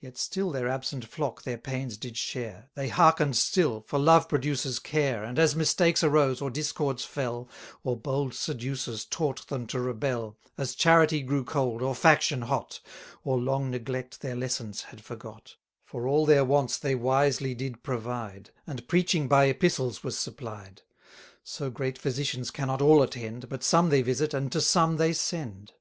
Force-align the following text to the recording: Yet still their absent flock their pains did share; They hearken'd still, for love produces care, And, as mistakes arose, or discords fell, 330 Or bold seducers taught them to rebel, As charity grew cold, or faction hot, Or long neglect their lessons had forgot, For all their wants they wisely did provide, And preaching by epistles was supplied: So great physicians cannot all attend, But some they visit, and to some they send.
Yet 0.00 0.18
still 0.18 0.50
their 0.50 0.68
absent 0.68 1.06
flock 1.06 1.44
their 1.44 1.56
pains 1.56 1.96
did 1.96 2.18
share; 2.18 2.68
They 2.74 2.90
hearken'd 2.90 3.38
still, 3.38 3.80
for 3.80 3.98
love 3.98 4.28
produces 4.28 4.78
care, 4.78 5.24
And, 5.24 5.38
as 5.38 5.56
mistakes 5.56 6.04
arose, 6.04 6.42
or 6.42 6.50
discords 6.50 7.06
fell, 7.06 7.46
330 7.80 7.80
Or 7.84 7.96
bold 7.96 8.34
seducers 8.34 9.06
taught 9.06 9.46
them 9.46 9.66
to 9.68 9.80
rebel, 9.80 10.36
As 10.58 10.74
charity 10.74 11.22
grew 11.22 11.42
cold, 11.42 11.80
or 11.80 11.94
faction 11.94 12.42
hot, 12.42 12.80
Or 13.24 13.38
long 13.38 13.70
neglect 13.70 14.20
their 14.20 14.36
lessons 14.36 14.82
had 14.82 15.02
forgot, 15.02 15.56
For 15.86 16.06
all 16.06 16.26
their 16.26 16.44
wants 16.44 16.76
they 16.76 16.94
wisely 16.94 17.54
did 17.54 17.82
provide, 17.82 18.50
And 18.66 18.86
preaching 18.86 19.26
by 19.26 19.46
epistles 19.46 20.04
was 20.04 20.18
supplied: 20.18 20.82
So 21.42 21.70
great 21.70 21.96
physicians 21.96 22.50
cannot 22.50 22.82
all 22.82 23.00
attend, 23.02 23.48
But 23.48 23.64
some 23.64 23.88
they 23.88 24.02
visit, 24.02 24.34
and 24.34 24.52
to 24.52 24.60
some 24.60 24.98
they 24.98 25.14
send. 25.14 25.72